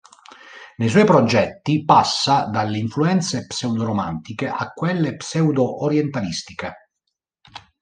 Nei 0.77 0.89
suoi 0.89 1.05
progetti 1.05 1.85
passa 1.85 2.45
dalle 2.45 2.79
influenze 2.79 3.45
pseudo-romantiche 3.45 4.47
a 4.49 4.71
quelle 4.73 5.15
pseudo-orientalistiche. 5.15 6.73